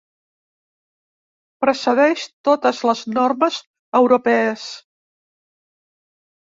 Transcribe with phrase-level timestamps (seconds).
[1.65, 3.63] Precedeix totes les normes
[4.03, 4.67] europees.